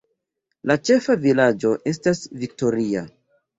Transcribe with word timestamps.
La 0.71 0.77
ĉefa 0.89 1.17
vilaĝo 1.27 1.75
estas 1.93 2.25
Victoria. 2.47 3.07